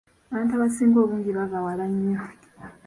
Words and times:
Abantu 0.31 0.51
abasinga 0.53 0.97
obungi 1.03 1.31
baava 1.37 1.57
wala 1.65 1.85
nnyo. 1.91 2.19